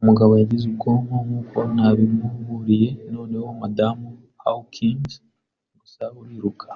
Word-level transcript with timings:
Umugabo 0.00 0.32
yagize 0.40 0.64
ubwonko, 0.66 1.14
nkuko 1.24 1.58
nabimuburiye. 1.74 2.88
Noneho, 3.12 3.48
Madamu 3.60 4.08
Hawkins, 4.42 5.12
gusa 5.80 6.04
uriruka 6.20 6.68